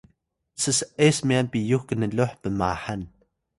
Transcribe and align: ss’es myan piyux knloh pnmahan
ss’es 0.61 1.17
myan 1.27 1.47
piyux 1.53 1.83
knloh 1.87 2.33
pnmahan 2.41 3.01